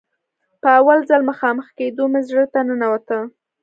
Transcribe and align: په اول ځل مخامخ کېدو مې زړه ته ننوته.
په 0.61 0.67
اول 0.79 0.99
ځل 1.09 1.21
مخامخ 1.29 1.67
کېدو 1.77 2.03
مې 2.11 2.21
زړه 2.27 2.45
ته 2.53 2.59
ننوته. 2.67 3.19